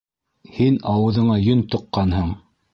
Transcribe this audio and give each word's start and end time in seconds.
—Һин 0.55 0.79
ауыҙыңа 0.95 1.37
йөн 1.45 1.63
тыҡҡанһың! 1.77 2.37